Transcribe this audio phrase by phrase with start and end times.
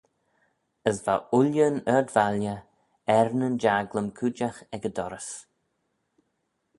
[0.91, 2.55] As va ooilley'n ard-valley
[3.17, 5.29] er nyn jaglym cooidjagh ec y dorrys.